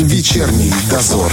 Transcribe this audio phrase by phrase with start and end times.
[0.00, 1.30] Вечерний дозор.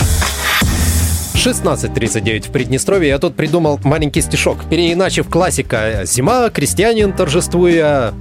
[1.36, 3.08] 16.39 в Приднестровье.
[3.08, 6.02] Я тут придумал маленький стишок, переиначив классика.
[6.04, 8.14] Зима, крестьянин торжествуя,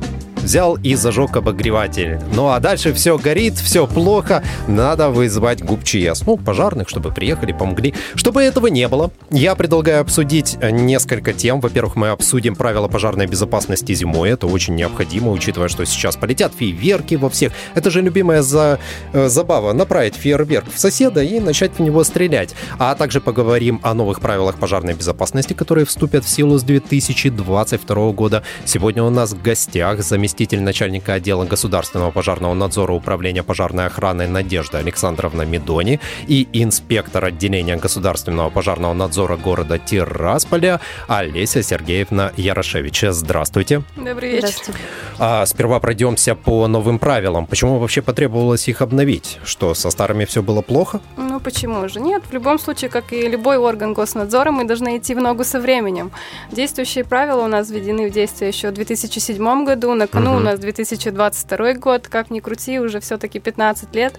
[0.46, 2.20] взял и зажег обогреватель.
[2.32, 6.22] Ну а дальше все горит, все плохо, надо вызвать ГУПЧС.
[6.24, 7.94] Ну, пожарных, чтобы приехали, помогли.
[8.14, 11.60] Чтобы этого не было, я предлагаю обсудить несколько тем.
[11.60, 14.30] Во-первых, мы обсудим правила пожарной безопасности зимой.
[14.30, 17.52] Это очень необходимо, учитывая, что сейчас полетят фейерверки во всех.
[17.74, 18.78] Это же любимая за,
[19.12, 22.54] э, забава направить фейерверк в соседа и начать в него стрелять.
[22.78, 28.44] А также поговорим о новых правилах пожарной безопасности, которые вступят в силу с 2022 года.
[28.64, 34.28] Сегодня у нас в гостях заместитель заместитель начальника отдела государственного пожарного надзора Управления пожарной охраны
[34.28, 43.04] Надежда Александровна Медони и инспектор отделения государственного пожарного надзора города Тирасполя Олеся Сергеевна Ярошевич.
[43.08, 43.82] Здравствуйте.
[43.96, 44.74] Добрый вечер.
[45.18, 47.46] А, сперва пройдемся по новым правилам.
[47.46, 49.38] Почему вообще потребовалось их обновить?
[49.42, 51.00] Что, со старыми все было плохо?
[51.16, 51.98] Ну, почему же?
[51.98, 55.60] Нет, в любом случае, как и любой орган госнадзора, мы должны идти в ногу со
[55.60, 56.10] временем.
[56.52, 60.58] Действующие правила у нас введены в действие еще в 2007 году, накануне ну, у нас
[60.58, 64.14] 2022 год, как ни крути, уже все-таки 15 лет.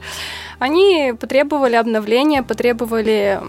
[0.60, 3.40] Они потребовали обновления, потребовали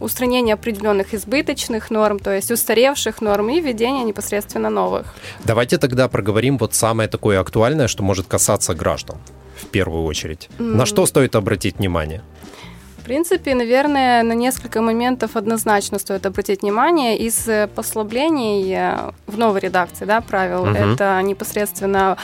[0.00, 5.14] устранения определенных избыточных норм, то есть устаревших норм и введения непосредственно новых.
[5.44, 9.18] Давайте тогда проговорим вот самое такое актуальное, что может касаться граждан
[9.56, 10.48] в первую очередь.
[10.58, 10.74] Mm.
[10.74, 12.22] На что стоит обратить внимание?
[13.04, 17.18] В принципе, наверное, на несколько моментов однозначно стоит обратить внимание.
[17.18, 20.70] Из э, послаблений э, в новой редакции да, правил угу.
[20.70, 22.16] это непосредственно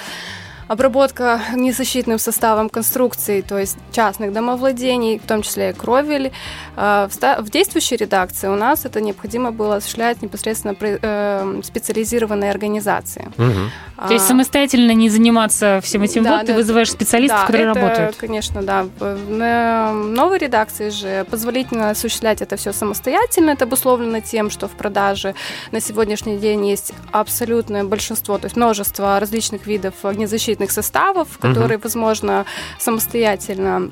[0.68, 6.30] обработка незащитным составом конструкций, то есть частных домовладений, в том числе и кровель.
[6.76, 13.28] А, в действующей редакции у нас это необходимо было осуществлять непосредственно э, специализированной организации.
[13.36, 13.70] Угу.
[14.08, 17.80] То есть самостоятельно не заниматься всем этим да, вот, ты вызываешь специалистов, да, которые это,
[17.80, 18.16] работают?
[18.16, 18.86] конечно, да.
[18.98, 23.50] В новой редакции же позволительно осуществлять это все самостоятельно.
[23.50, 25.34] Это обусловлено тем, что в продаже
[25.72, 31.76] на сегодняшний день есть абсолютное большинство, то есть множество различных видов огнезащитных защитных составов, которые,
[31.78, 31.84] угу.
[31.84, 32.44] возможно,
[32.78, 33.90] самостоятельно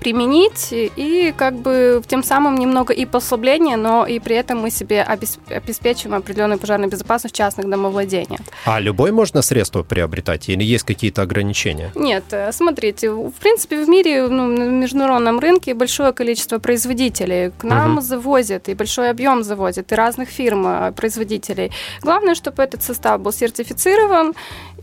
[0.00, 5.02] применить и как бы тем самым немного и послабление, но и при этом мы себе
[5.02, 8.40] обеспечиваем определенную пожарную безопасность в частных домовладениях.
[8.64, 11.90] А любое можно средство приобретать или есть какие-то ограничения?
[11.94, 17.64] Нет, э, смотрите, в принципе в мире, ну, на международном рынке большое количество производителей к
[17.64, 18.00] нам угу.
[18.00, 21.72] завозят и большой объем завозят и разных фирм э, производителей.
[22.02, 24.34] Главное, чтобы этот состав был сертифицирован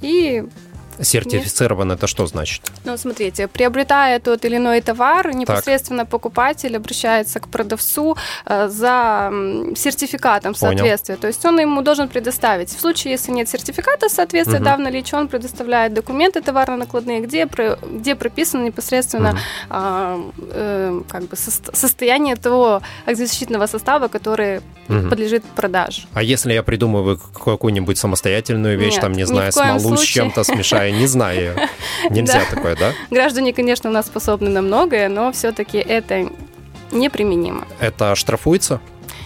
[0.01, 0.43] и
[1.01, 2.61] Сертифицирован это что значит?
[2.83, 6.09] Ну, смотрите, приобретая тот или иной товар, непосредственно так.
[6.09, 9.31] покупатель обращается к продавцу э, за
[9.75, 11.15] сертификатом соответствия.
[11.15, 11.21] Понял.
[11.21, 12.69] То есть он ему должен предоставить.
[12.69, 14.65] В случае, если нет сертификата соответствия, угу.
[14.65, 17.47] да, в наличии он предоставляет документы товарно-накладные, где,
[17.91, 19.39] где прописано непосредственно угу.
[19.69, 25.09] э, э, как бы состояние того защитного состава, который угу.
[25.09, 26.03] подлежит продаже.
[26.13, 30.05] А если я придумываю какую-нибудь самостоятельную вещь, нет, там, не знаю, смолу случае.
[30.05, 31.55] с чем-то смешаю, я не знаю.
[32.09, 32.93] Нельзя такое, да?
[33.11, 36.29] Граждане, конечно, у нас способны на многое, но все-таки это
[36.91, 37.67] неприменимо.
[37.79, 38.79] Это штрафуется?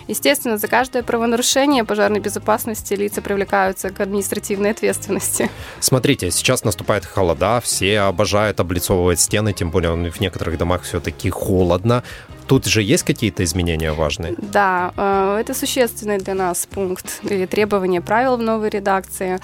[0.10, 5.52] Естественно, за каждое правонарушение пожарной безопасности лица привлекаются к административной ответственности.
[5.80, 12.04] Смотрите, сейчас наступает холода, все обожают облицовывать стены, тем более в некоторых домах все-таки холодно.
[12.48, 14.34] Тут же есть какие-то изменения важные?
[14.40, 19.40] Да, э, это существенный для нас пункт или требование правил в новой редакции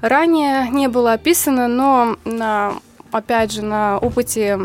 [0.00, 2.74] ранее не было описано, но на,
[3.10, 4.58] опять же на опыте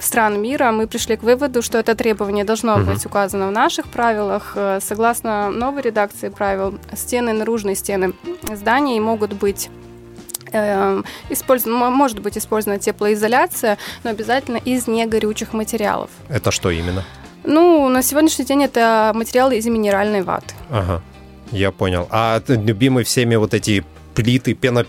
[0.00, 2.84] стран мира мы пришли к выводу, что это требование должно uh-huh.
[2.84, 4.52] быть указано в наших правилах.
[4.54, 8.12] Э, согласно новой редакции правил, стены, наружные стены
[8.54, 9.70] зданий могут быть
[10.52, 16.10] э, использована, может быть использована теплоизоляция, но обязательно из негорючих материалов.
[16.28, 17.04] Это что именно?
[17.44, 20.54] Ну, на сегодняшний день это материалы из минеральной ваты.
[20.70, 21.02] Ага.
[21.50, 22.06] Я понял.
[22.10, 23.84] А любимые всеми вот эти
[24.18, 24.84] плиты, пено,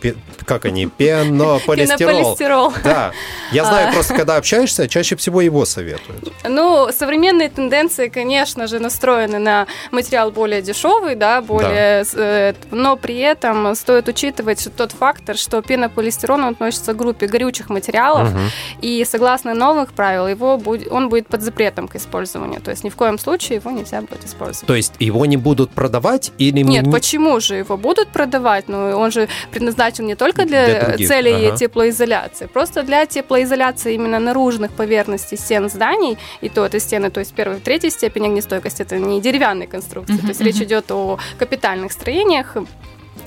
[0.45, 1.97] как они, пенополистирол.
[1.97, 2.73] Пенополистирол.
[2.83, 3.11] Да.
[3.51, 3.93] Я знаю, а.
[3.93, 6.33] просто когда общаешься, чаще всего его советуют.
[6.47, 12.19] Ну, современные тенденции, конечно же, настроены на материал более дешевый, да, более, да.
[12.19, 18.29] Э, но при этом стоит учитывать тот фактор, что пенополистирол относится к группе горючих материалов,
[18.31, 18.39] угу.
[18.81, 22.61] и согласно новых правил, его будет, он будет под запретом к использованию.
[22.61, 24.65] То есть ни в коем случае его нельзя будет использовать.
[24.65, 26.61] То есть его не будут продавать или...
[26.61, 28.67] Нет, почему же его будут продавать?
[28.67, 31.07] Ну, он же же предназначен не только для, для других.
[31.07, 31.57] целей ага.
[31.57, 37.33] теплоизоляции, просто для теплоизоляции именно наружных поверхностей стен зданий, и то это стены, то есть
[37.33, 40.45] первой и третьей степени огнестойкости, это не деревянные конструкции, uh-huh, то есть uh-huh.
[40.45, 42.57] речь идет о капитальных строениях,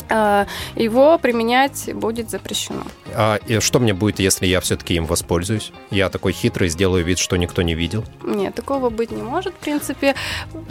[0.09, 0.47] э,
[0.77, 2.83] его применять будет запрещено.
[3.15, 5.73] А и что мне будет, если я все-таки им воспользуюсь?
[5.91, 8.05] Я такой хитрый, сделаю вид, что никто не видел?
[8.23, 10.15] Нет, такого быть не может, в принципе.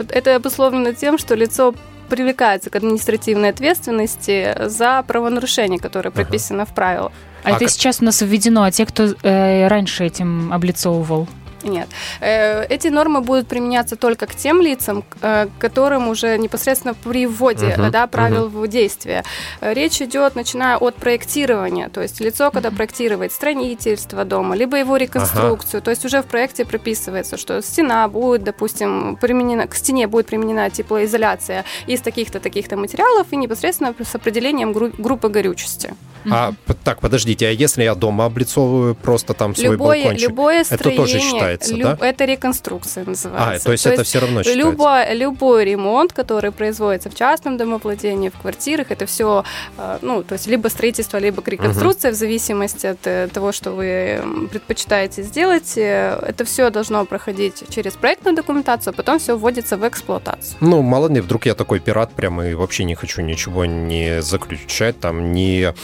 [0.08, 1.74] Это обусловлено тем, что лицо
[2.12, 6.70] привлекается к административной ответственности за правонарушение, которое прописано ага.
[6.70, 7.12] в правилах.
[7.42, 7.70] А, а это как...
[7.70, 11.26] сейчас у нас введено, а те, кто э, раньше этим облицовывал?
[11.62, 11.88] Нет.
[12.20, 17.66] Э, эти нормы будут применяться только к тем лицам, э, которым уже непосредственно при вводе
[17.66, 18.62] uh-huh, да, правил uh-huh.
[18.62, 19.24] в действие.
[19.60, 22.76] Речь идет, начиная от проектирования, то есть лицо, когда uh-huh.
[22.76, 25.84] проектирует строительство дома, либо его реконструкцию, uh-huh.
[25.84, 30.70] то есть уже в проекте прописывается, что стена будет, допустим, применена, к стене будет применена
[30.70, 35.94] теплоизоляция из таких-то, таких-то материалов и непосредственно с определением гру- группы горючести.
[36.30, 36.52] А,
[36.84, 41.18] так, подождите, а если я дома облицовываю просто там свой любое, балкончик, любое это тоже
[41.18, 42.06] считается, люб, да?
[42.06, 43.62] Это реконструкция называется.
[43.62, 44.70] А, то есть то это есть все равно считается?
[44.70, 49.44] Любой, любой ремонт, который производится в частном домовладении, в квартирах, это все,
[49.78, 52.16] э, ну, то есть либо строительство, либо реконструкция, угу.
[52.16, 55.76] в зависимости от э, того, что вы предпочитаете сделать.
[55.76, 60.56] Э, это все должно проходить через проектную документацию, а потом все вводится в эксплуатацию.
[60.60, 64.98] Ну, мало ли, вдруг я такой пират прямо и вообще не хочу ничего не заключать,
[65.00, 65.74] там, не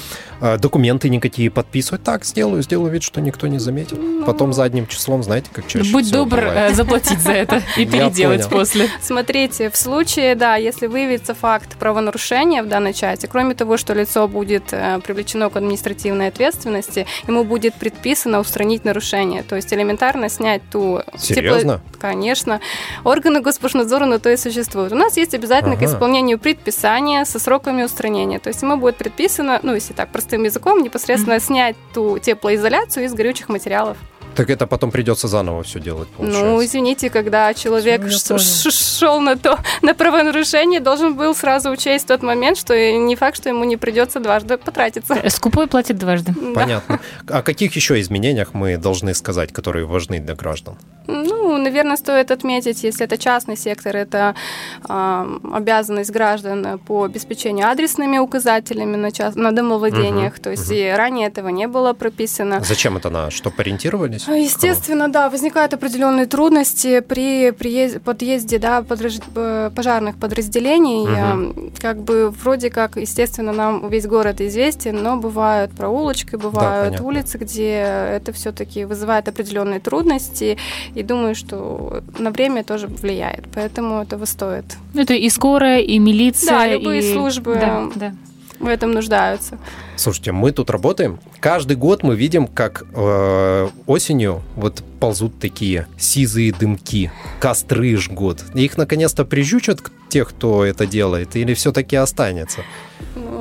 [0.40, 2.04] документы никакие подписывать.
[2.04, 3.96] Так, сделаю, сделаю вид, что никто не заметил.
[3.96, 4.24] Ну...
[4.24, 6.72] Потом задним числом, знаете, как чаще Будь добр бывает.
[6.72, 8.88] Э, заплатить за это и переделать после.
[9.00, 14.28] Смотрите, в случае, да, если выявится факт правонарушения в данной части, кроме того, что лицо
[14.28, 19.42] будет э, привлечено к административной ответственности, ему будет предписано устранить нарушение.
[19.42, 21.02] То есть элементарно снять ту...
[21.16, 21.78] Серьезно?
[21.78, 21.98] Тепло...
[21.98, 22.60] Конечно.
[23.04, 24.92] Органы госпошнадзора на то и существуют.
[24.92, 25.84] У нас есть обязательно ага.
[25.84, 28.38] к исполнению предписания со сроками устранения.
[28.38, 31.46] То есть ему будет предписано, ну, если так, простым языком непосредственно mm-hmm.
[31.46, 33.96] снять ту теплоизоляцию из горючих материалов.
[34.34, 36.44] Так это потом придется заново все делать, получается.
[36.44, 42.22] Ну, извините, когда человек ну, шел на то, на правонарушение, должен был сразу учесть тот
[42.22, 45.14] момент, что не факт, что ему не придется дважды потратиться.
[45.14, 46.32] Э, скупой платит дважды.
[46.54, 47.00] Понятно.
[47.28, 50.76] О каких еще изменениях мы должны сказать, которые важны для граждан?
[51.06, 54.34] Ну, наверное, стоит отметить, если это частный сектор, это
[54.88, 60.34] э, обязанность граждан по обеспечению адресными указателями на, час, на домовладениях.
[60.34, 60.74] Угу, То есть угу.
[60.74, 62.60] и ранее этого не было прописано.
[62.60, 64.28] Зачем это на что ориентировались?
[64.28, 69.18] А, естественно, да, возникают определенные трудности при приезде, подъезде да, подраж...
[69.34, 71.02] Э, пожарных подразделений.
[71.02, 71.72] Угу.
[71.80, 77.38] Как бы вроде как, естественно, нам весь город известен, но бывают проулочки, бывают да, улицы,
[77.38, 77.70] где
[78.16, 80.58] это все-таки вызывает определенные трудности.
[80.94, 83.46] И думаю, что на время тоже влияет.
[83.54, 84.64] Поэтому этого стоит.
[84.94, 86.50] Это и скорая, и милиция.
[86.50, 87.12] Да, любые и...
[87.12, 87.54] службы.
[87.54, 88.14] Да, да
[88.60, 89.58] в этом нуждаются.
[89.96, 91.20] Слушайте, мы тут работаем.
[91.40, 98.42] Каждый год мы видим, как э, осенью вот ползут такие сизые дымки, костры жгут.
[98.54, 102.62] Их наконец-то прижучат тех, кто это делает, или все-таки останется?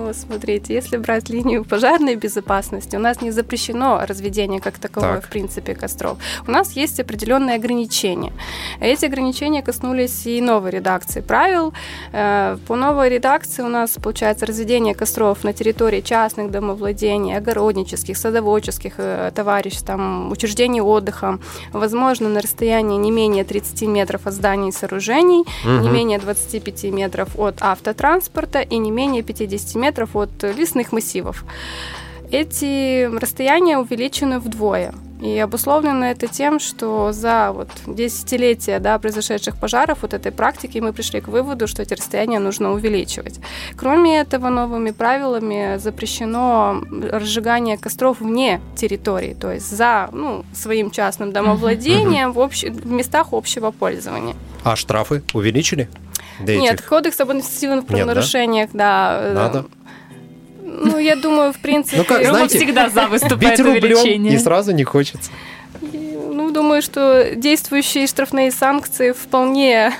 [0.07, 5.25] Ну, смотрите, если брать линию пожарной безопасности, у нас не запрещено разведение как таковое, так.
[5.25, 6.17] в принципе, костров.
[6.47, 8.31] У нас есть определенные ограничения.
[8.79, 11.73] Эти ограничения коснулись и новой редакции правил.
[12.13, 18.93] Э, по новой редакции у нас, получается, разведение костров на территории частных домовладений, огороднических, садоводческих
[18.99, 21.37] э, товариществ, там, учреждений отдыха,
[21.73, 25.83] возможно, на расстоянии не менее 30 метров от зданий и сооружений, угу.
[25.83, 31.43] не менее 25 метров от автотранспорта и не менее 50 метров от лесных массивов.
[32.31, 34.93] Эти расстояния увеличены вдвое.
[35.21, 40.93] И обусловлено это тем, что за вот десятилетия да, произошедших пожаров вот этой практики мы
[40.93, 43.39] пришли к выводу, что эти расстояния нужно увеличивать.
[43.75, 51.31] Кроме этого, новыми правилами запрещено разжигание костров вне территории, то есть за ну, своим частным
[51.31, 52.63] домовладением в, общ...
[52.63, 54.35] в местах общего пользования.
[54.63, 55.89] А штрафы увеличили?
[56.39, 59.21] Нет, кодекс об административных правонарушениях, да?
[59.23, 59.33] да.
[59.33, 59.65] Надо?
[60.77, 61.97] Ну, я думаю, в принципе...
[61.97, 64.35] Ну, как, знаете, всегда за выступает увеличение.
[64.35, 65.31] и сразу не хочется.
[65.81, 69.91] Ну, думаю, что действующие штрафные санкции вполне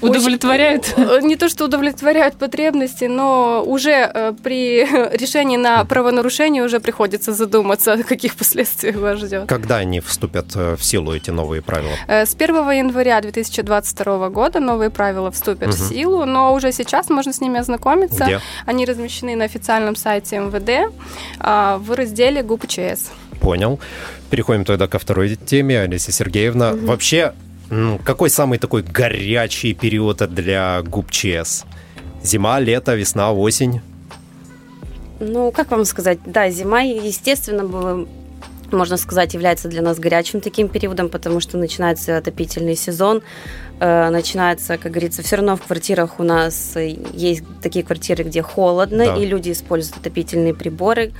[0.00, 0.94] Удовлетворяют?
[0.96, 4.84] Очень, не то, что удовлетворяют потребности, но уже э, при
[5.16, 9.46] решении на правонарушение уже приходится задуматься, каких последствий вас ждет.
[9.48, 11.92] Когда они вступят э, в силу, эти новые правила?
[12.06, 15.76] Э, с 1 января 2022 года новые правила вступят угу.
[15.76, 18.24] в силу, но уже сейчас можно с ними ознакомиться.
[18.24, 18.40] Где?
[18.66, 20.92] Они размещены на официальном сайте МВД
[21.40, 23.10] а, в разделе ГУПЧС.
[23.40, 23.78] Понял.
[24.30, 25.80] Переходим тогда ко второй теме.
[25.80, 26.86] Алиса Сергеевна, угу.
[26.86, 27.32] вообще
[28.04, 31.64] какой самый такой горячий период для губ ЧС?
[32.22, 33.80] Зима, лето, весна, осень?
[35.20, 38.06] Ну, как вам сказать, да, зима, естественно,
[38.72, 43.22] можно сказать, является для нас горячим таким периодом, потому что начинается отопительный сезон,
[43.80, 46.74] э, начинается, как говорится, все равно в квартирах у нас
[47.12, 49.16] есть такие квартиры, где холодно, да.
[49.16, 51.12] и люди используют отопительные приборы.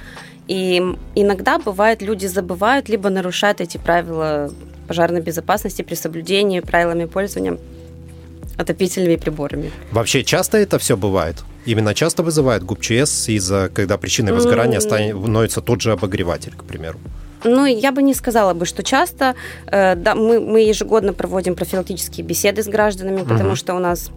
[0.47, 0.83] И
[1.15, 4.51] иногда бывает, люди забывают, либо нарушают эти правила
[4.89, 7.59] пожарной безопасности при соблюдении правилами пользования
[8.57, 9.71] отопительными приборами.
[9.93, 11.45] Вообще часто это все бывает?
[11.67, 16.99] Именно часто вызывает ГУПЧС из-за, когда причиной возгорания становится тот же обогреватель, к примеру?
[17.45, 19.35] Ну, я бы не сказала бы, что часто.
[19.67, 23.57] Э, да, мы, мы ежегодно проводим профилактические беседы с гражданами, потому угу.
[23.57, 24.11] что у нас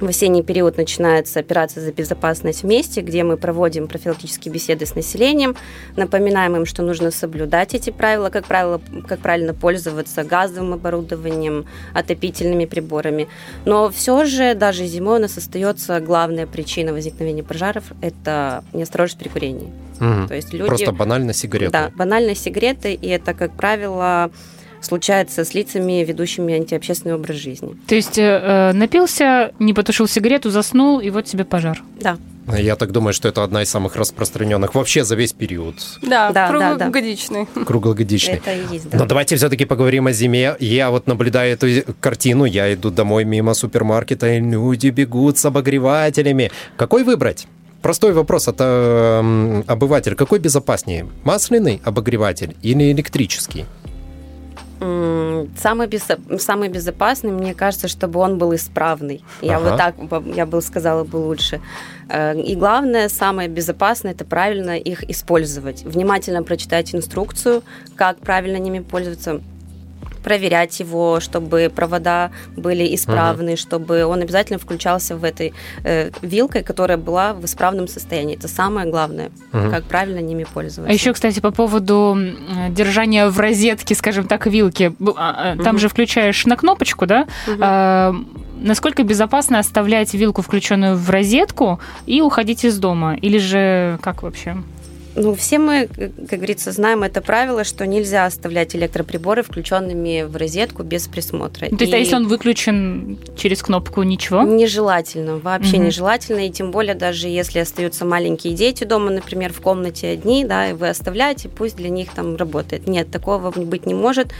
[0.00, 5.56] в осенний период начинается операция «За безопасность вместе», где мы проводим профилактические беседы с населением,
[5.96, 12.64] напоминаем им, что нужно соблюдать эти правила, как, правило, как правильно пользоваться газовым оборудованием, отопительными
[12.64, 13.28] приборами.
[13.64, 19.28] Но все же даже зимой у нас остается главная причина возникновения пожаров– это неосторожность при
[19.28, 19.70] курении.
[20.00, 20.28] Угу.
[20.28, 20.66] То есть люди...
[20.66, 21.72] Просто банально сигареты.
[21.72, 24.30] Да, банально сигареты, и это, как правило,
[24.80, 27.76] случается с лицами, ведущими антиобщественный образ жизни.
[27.86, 31.82] То есть э, напился, не потушил сигарету, заснул, и вот тебе пожар.
[32.00, 32.18] Да.
[32.56, 35.74] Я так думаю, что это одна из самых распространенных вообще за весь период.
[36.02, 37.44] Да, да круглогодичный.
[37.44, 37.64] Да, да.
[37.66, 38.36] Круглогодичный.
[38.36, 38.98] Это и есть, да.
[38.98, 40.56] Но давайте все-таки поговорим о зиме.
[40.58, 46.50] Я вот наблюдаю эту картину, я иду домой мимо супермаркета, и люди бегут с обогревателями.
[46.76, 47.46] Какой выбрать?
[47.82, 50.14] Простой вопрос от э, обывателя.
[50.14, 51.06] Какой безопаснее?
[51.24, 53.66] Масляный обогреватель или электрический?
[54.80, 56.06] Самый, без,
[56.38, 59.22] самый безопасный, мне кажется, чтобы он был исправный.
[59.42, 59.70] Я ага.
[59.70, 61.60] вот так, я бы сказала бы лучше.
[62.08, 65.82] Э, и главное, самое безопасное, это правильно их использовать.
[65.84, 67.62] Внимательно прочитать инструкцию,
[67.96, 69.40] как правильно ними пользоваться
[70.28, 73.56] проверять его, чтобы провода были исправны, угу.
[73.56, 75.54] чтобы он обязательно включался в этой
[75.84, 78.36] э, вилкой, которая была в исправном состоянии.
[78.36, 79.70] Это самое главное, угу.
[79.70, 80.90] как правильно ними пользоваться.
[80.90, 82.14] А еще, кстати, по поводу
[82.68, 84.92] держания в розетке, скажем так, вилки.
[85.16, 85.78] А, а, там угу.
[85.78, 87.26] же включаешь на кнопочку, да?
[87.46, 87.56] Угу.
[87.60, 88.14] А,
[88.60, 93.14] насколько безопасно оставлять вилку включенную в розетку и уходить из дома?
[93.14, 94.58] Или же как вообще?
[95.20, 95.88] Ну, все мы,
[96.28, 101.68] как говорится, знаем это правило, что нельзя оставлять электроприборы включенными в розетку без присмотра.
[101.68, 104.42] То есть, а если он выключен через кнопку, ничего?
[104.42, 105.86] Нежелательно, вообще угу.
[105.86, 106.46] нежелательно.
[106.46, 110.72] И тем более, даже если остаются маленькие дети дома, например, в комнате одни, да, и
[110.72, 112.86] вы оставляете, пусть для них там работает.
[112.86, 114.32] Нет, такого быть не может.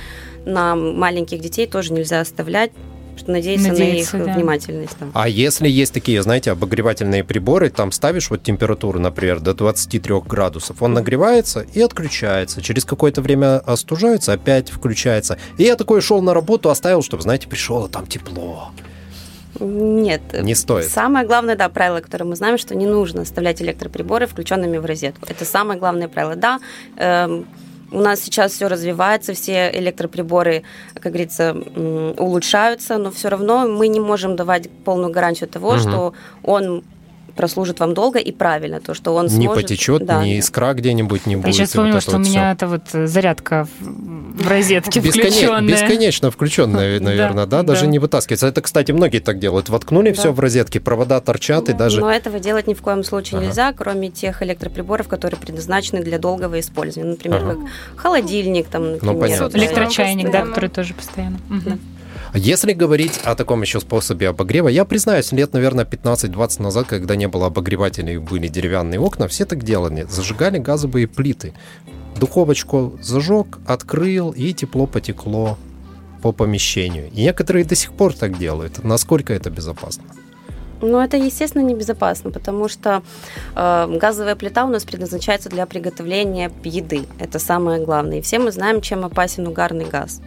[0.45, 2.71] На маленьких детей тоже нельзя оставлять
[3.27, 4.35] надеяться, надеяться на их да.
[4.35, 4.97] внимательность.
[4.99, 5.11] Там.
[5.15, 10.83] А если есть такие, знаете, обогревательные приборы, там ставишь вот температуру, например, до 23 градусов,
[10.83, 12.63] он нагревается и отключается.
[12.63, 15.39] Через какое-то время остужается, опять включается.
[15.57, 18.71] И я такой шел на работу, оставил, чтобы, знаете, пришел, а там тепло.
[19.61, 20.21] Нет.
[20.41, 20.89] Не стоит.
[20.89, 25.27] Самое главное, да, правило, которое мы знаем, что не нужно оставлять электроприборы включенными в розетку.
[25.29, 26.37] Это самое главное правило.
[26.37, 26.61] Да,
[26.97, 27.47] эм,
[27.91, 30.63] у нас сейчас все развивается, все электроприборы,
[30.95, 31.57] как говорится,
[32.19, 35.79] улучшаются, но все равно мы не можем давать полную гарантию того, угу.
[35.79, 36.85] что он
[37.39, 39.63] прослужит вам долго и правильно, то, что он не сможет...
[39.63, 41.47] потечет, да, не искра где-нибудь не будет.
[41.47, 45.63] Я сейчас вспомнила, вот что у меня это вот зарядка в розетке включенная.
[45.63, 48.49] Бесконечно включенная, наверное, да, даже не вытаскивается.
[48.49, 49.69] Это, кстати, многие так делают.
[49.69, 52.01] Воткнули все в розетки, провода торчат и даже...
[52.01, 56.59] Но этого делать ни в коем случае нельзя, кроме тех электроприборов, которые предназначены для долгого
[56.59, 57.11] использования.
[57.13, 57.59] Например, как
[57.95, 59.49] холодильник, там, ну, например.
[59.55, 61.39] Электрочайник, да, который тоже постоянно.
[62.35, 67.27] Если говорить о таком еще способе обогрева, я признаюсь, лет, наверное, 15-20 назад, когда не
[67.27, 70.07] было обогревателей, были деревянные окна, все так делали.
[70.09, 71.55] Зажигали газовые плиты.
[72.17, 75.57] Духовочку зажег, открыл, и тепло потекло
[76.23, 77.11] по помещению.
[77.13, 78.85] И некоторые до сих пор так делают.
[78.85, 80.05] Насколько это безопасно?
[80.81, 83.03] Ну, это, естественно, небезопасно, потому что
[83.57, 87.07] э, газовая плита у нас предназначается для приготовления еды.
[87.19, 88.19] Это самое главное.
[88.19, 90.21] И все мы знаем, чем опасен угарный газ.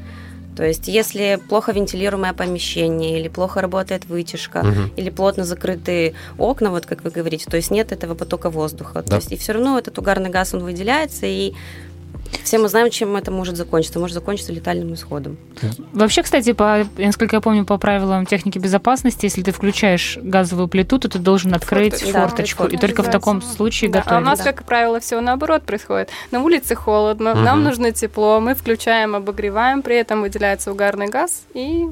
[0.56, 4.94] То есть, если плохо вентилируемое помещение, или плохо работает вытяжка, угу.
[4.98, 9.02] или плотно закрытые окна, вот как вы говорите, то есть нет этого потока воздуха.
[9.02, 9.02] Да.
[9.04, 11.54] То есть, и все равно этот угарный газ, он выделяется, и
[12.44, 14.00] все мы знаем, чем это может закончиться.
[14.00, 15.38] Может закончиться летальным исходом.
[15.94, 21.00] Вообще, кстати, по, насколько я помню, по правилам техники безопасности, если ты включаешь газовую плиту,
[21.00, 22.64] то ты должен открыть Форточку, форточку.
[22.64, 24.18] Да, и только в таком случае да, готовить.
[24.18, 24.46] А у нас, да.
[24.46, 26.10] как правило, все наоборот происходит.
[26.32, 27.40] На улице холодно, угу.
[27.40, 31.88] нам нужно тепло, мы включаем, обогреваем, при этом выделяется угарный газ и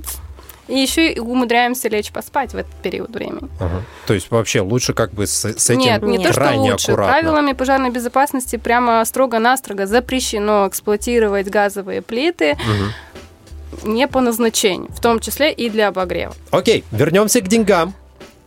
[0.70, 3.50] и еще и умудряемся лечь поспать в этот период времени.
[3.60, 3.84] Ага.
[4.06, 6.92] То есть вообще лучше как бы с, с этим Нет, не то, что лучше.
[6.92, 7.14] Аккуратно.
[7.14, 12.54] Правилами пожарной безопасности прямо строго-настрого запрещено эксплуатировать газовые плиты.
[12.54, 13.92] Угу.
[13.92, 16.34] Не по назначению, в том числе и для обогрева.
[16.52, 17.94] Окей, вернемся к деньгам.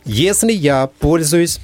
[0.05, 1.59] Если я пользуюсь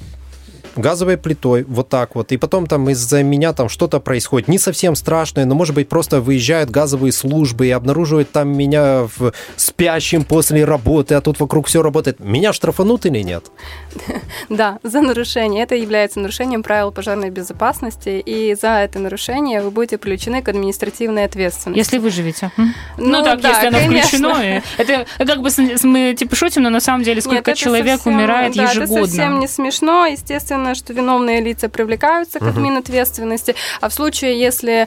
[0.76, 4.94] газовой плитой, вот так вот, и потом там из-за меня там что-то происходит, не совсем
[4.94, 10.64] страшное, но, может быть, просто выезжают газовые службы и обнаруживают там меня в спящим после
[10.64, 12.20] работы, а тут вокруг все работает.
[12.20, 13.50] Меня штрафанут или нет?
[14.48, 15.62] Да, за нарушение.
[15.62, 21.24] Это является нарушением правил пожарной безопасности, и за это нарушение вы будете привлечены к административной
[21.24, 21.78] ответственности.
[21.78, 22.50] Если выживете.
[22.56, 24.34] Ну, ну так, да, если оно конечно.
[24.34, 24.62] включено.
[24.78, 25.50] Это как бы
[25.84, 28.98] мы типа шутим, но на самом деле сколько Нет, человек совсем, умирает да, ежегодно.
[28.98, 30.06] Это совсем не смешно.
[30.06, 34.86] Естественно, что виновные лица привлекаются к админ ответственности, а в случае, если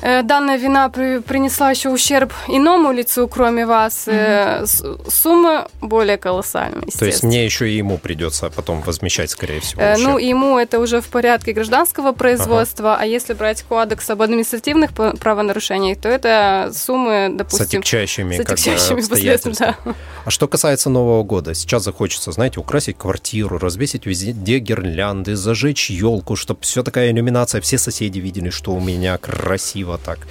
[0.00, 5.10] данная вина при, принесла еще ущерб иному лицу, кроме вас, mm-hmm.
[5.10, 6.88] сумма более колоссальная.
[6.98, 9.82] То есть мне еще и ему придется потом возмещать, скорее всего.
[9.82, 13.02] Э, ну, ему это уже в порядке гражданского производства, ага.
[13.02, 17.66] а если брать кодекс об административных правонарушениях, то это суммы, допустим...
[17.66, 19.56] С отягчающими, с отягчающими последствиями.
[19.58, 19.94] Да.
[20.24, 26.36] А что касается Нового года, сейчас захочется, знаете, украсить квартиру, развесить везде гирлянды, зажечь елку,
[26.36, 30.26] чтобы все такая иллюминация, все соседи видели, что у меня красиво красиво так.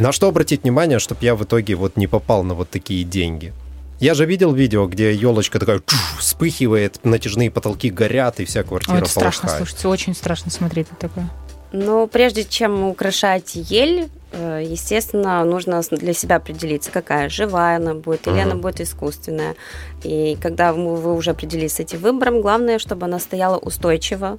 [0.00, 3.52] На что обратить внимание, чтобы я в итоге вот не попал на вот такие деньги?
[4.00, 8.96] Я же видел видео, где елочка такая чух, вспыхивает, натяжные потолки горят, и вся квартира
[8.96, 9.34] Ой, это полыхает.
[9.34, 11.30] страшно, слушайте, очень страшно смотреть на такое.
[11.72, 18.26] Но прежде чем украшать ель, э, естественно, нужно для себя определиться, какая живая она будет
[18.26, 18.42] или uh-huh.
[18.42, 19.54] она будет искусственная.
[20.02, 24.38] И когда вы уже определились с этим выбором, главное, чтобы она стояла устойчиво,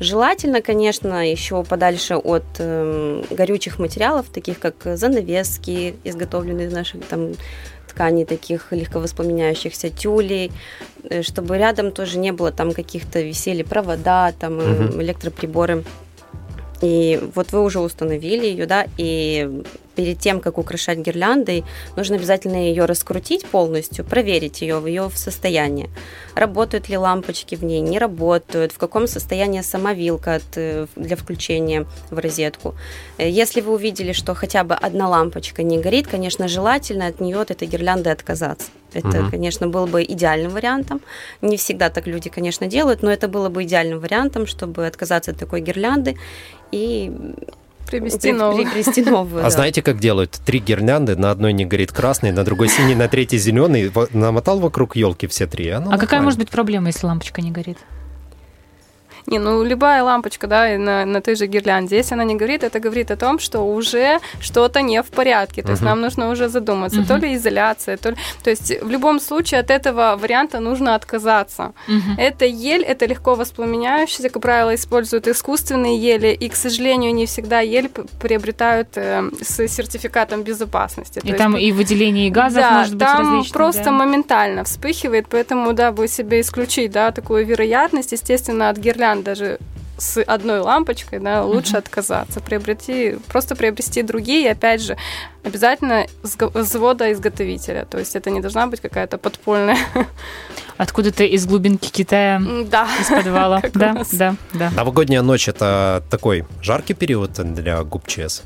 [0.00, 7.32] Желательно, конечно, еще подальше от э, горючих материалов, таких как занавески, изготовленные из наших там
[7.86, 10.50] тканей, таких легковоспламеняющихся тюлей,
[11.04, 15.00] э, чтобы рядом тоже не было там каких-то висели провода, там угу.
[15.00, 15.84] электроприборы.
[16.84, 19.62] И вот вы уже установили ее, да, и
[19.94, 21.64] перед тем, как украшать гирляндой,
[21.96, 25.88] нужно обязательно ее раскрутить полностью, проверить ее в ее состоянии.
[26.34, 31.16] Работают ли лампочки в ней, не работают, в каком состоянии сама вилка от, э, для
[31.16, 32.74] включения в розетку.
[33.16, 37.40] Э, если вы увидели, что хотя бы одна лампочка не горит, конечно, желательно от нее,
[37.40, 38.66] от этой гирлянды отказаться.
[38.94, 39.30] Это, угу.
[39.30, 41.00] конечно, был бы идеальным вариантом.
[41.42, 45.38] Не всегда так люди, конечно, делают, но это было бы идеальным вариантом, чтобы отказаться от
[45.38, 46.16] такой гирлянды
[46.72, 47.12] и
[47.86, 48.64] Приобрести новую.
[48.64, 49.50] Приобрести новую, А да.
[49.50, 50.32] знаете, как делают?
[50.44, 53.92] Три гирлянды, на одной не горит красный, на другой синий, на третьей зеленый.
[54.12, 55.68] Намотал вокруг елки все три.
[55.68, 57.78] А, а какая может быть проблема, если лампочка не горит?
[59.26, 62.78] Не, ну любая лампочка, да, на, на той же гирлянде, если она не говорит, это
[62.78, 65.62] говорит о том, что уже что-то не в порядке.
[65.62, 65.70] То uh-huh.
[65.72, 67.08] есть нам нужно уже задуматься, uh-huh.
[67.08, 68.16] то ли изоляция, то ли...
[68.42, 71.72] То есть в любом случае от этого варианта нужно отказаться.
[71.88, 72.18] Uh-huh.
[72.18, 77.60] Это ель, это легко воспламеняющаяся, как правило, используют искусственные ели, и, к сожалению, не всегда
[77.60, 77.88] ель
[78.20, 81.20] приобретают э, с сертификатом безопасности.
[81.24, 83.90] И то там есть, и выделение газов да, может быть там просто да?
[83.92, 89.58] моментально вспыхивает, поэтому, да, вы себе исключить, да, такую вероятность, естественно, от гирлянды вариант даже
[89.96, 91.78] с одной лампочкой, да, лучше uh-huh.
[91.78, 94.96] отказаться, приобрети, просто приобрести другие, опять же,
[95.44, 99.78] обязательно с завода изготовителя, то есть это не должна быть какая-то подпольная.
[100.78, 102.88] Откуда-то из глубинки Китая, да.
[103.00, 103.62] из подвала.
[103.74, 104.70] да, да, да.
[104.70, 108.42] Новогодняя ночь это такой жаркий период для ГУПЧС?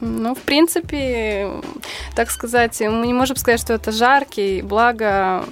[0.00, 1.60] Ну, в принципе,
[2.14, 5.44] так сказать, мы не можем сказать, что это жаркий, благо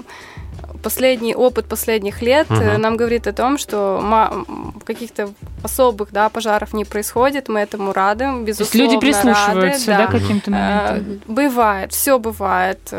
[0.82, 2.60] последний опыт последних лет угу.
[2.78, 4.44] нам говорит о том, что
[4.84, 5.30] каких-то
[5.62, 8.84] особых да, пожаров не происходит, мы этому рады, безусловно.
[8.84, 11.20] люди прислушиваются, рады, да, да каким-то моментом?
[11.26, 12.92] Бывает, все бывает.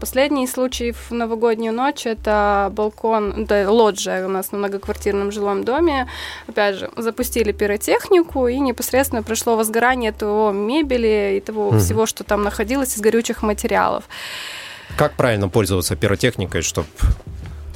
[0.00, 6.08] Последний случай в новогоднюю ночь это балкон, да, лоджия у нас на многоквартирном жилом доме.
[6.46, 11.78] Опять же, запустили пиротехнику, и непосредственно прошло возгорание того мебели и того угу.
[11.78, 14.04] всего, что там находилось из горючих материалов.
[14.96, 16.88] Как правильно пользоваться пиротехникой, чтобы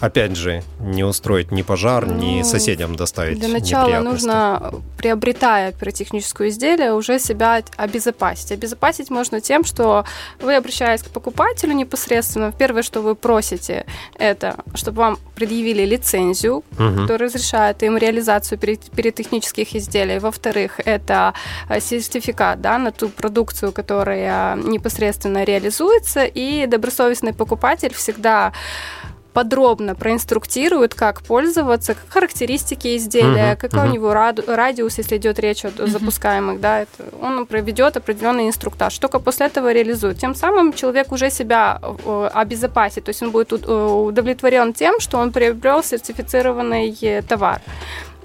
[0.01, 6.49] опять же, не устроить ни пожар, ну, ни соседям доставить Для начала нужно, приобретая пиротехническое
[6.49, 8.53] изделие, уже себя обезопасить.
[8.53, 10.05] Обезопасить можно тем, что
[10.41, 17.03] вы, обращаясь к покупателю непосредственно, первое, что вы просите, это, чтобы вам предъявили лицензию, угу.
[17.03, 20.19] которая разрешает им реализацию пиротехнических изделий.
[20.19, 21.35] Во-вторых, это
[21.69, 28.53] э, сертификат да, на ту продукцию, которая непосредственно реализуется, и добросовестный покупатель всегда
[29.37, 33.91] подробно проинструктируют, как пользоваться, характеристики изделия, uh-huh, какой uh-huh.
[33.91, 35.87] у него радиус, если идет речь о uh-huh.
[35.89, 38.99] запускаемых, да, это, он проведет определенный инструктаж.
[38.99, 40.19] Только после этого реализует.
[40.19, 45.19] Тем самым человек уже себя э, обезопасит, то есть он будет э, удовлетворен тем, что
[45.19, 47.61] он приобрел сертифицированный товар.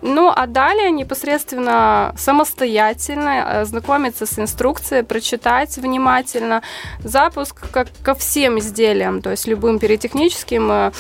[0.02, 6.64] Ну, а далее непосредственно самостоятельно э, знакомиться с инструкцией, прочитать внимательно.
[7.04, 10.92] Запуск как ко всем изделиям, то есть любым перетехническим, э,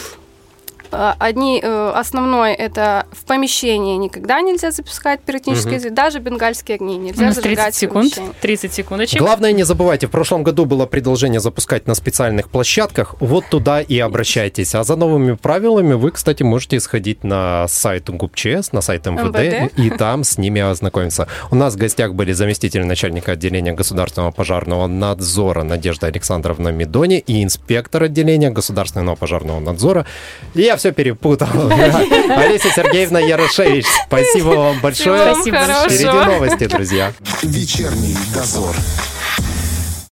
[0.91, 7.23] одни, э, основной это в помещении никогда нельзя запускать пиротехнические изделия, даже бенгальские огни нельзя
[7.23, 8.15] У нас 30 зажигать в секунд.
[8.15, 8.33] помещении.
[8.41, 9.19] 30 секундочек.
[9.21, 13.15] Главное, не забывайте, в прошлом году было предложение запускать на специальных площадках.
[13.19, 14.75] Вот туда и обращайтесь.
[14.75, 19.79] А за новыми правилами вы, кстати, можете сходить на сайт ГУПЧС, на сайт МВД, МВД.
[19.79, 21.27] и там с ними ознакомиться.
[21.49, 27.43] У нас в гостях были заместитель начальника отделения государственного пожарного надзора Надежда Александровна Медони и
[27.43, 30.05] инспектор отделения государственного пожарного надзора.
[30.53, 31.47] Я все перепутал.
[31.71, 35.35] Олеся Сергеевна Ярошевич, спасибо вам большое.
[35.35, 35.59] Спасибо.
[35.85, 37.13] Впереди новости, друзья.
[37.43, 38.75] Вечерний дозор.